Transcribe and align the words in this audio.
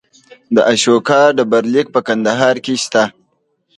د 0.55 0.57
اشوکا 0.73 1.21
ډبرلیک 1.37 1.87
په 1.95 1.99
کندهار 2.07 2.55
کې 2.65 2.73
شته 2.83 3.03